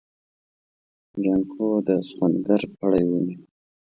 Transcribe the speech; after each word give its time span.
جانکو 1.23 1.67
د 1.87 1.89
سخوندر 2.07 2.61
پړی 2.77 3.03
ونيو. 3.09 3.39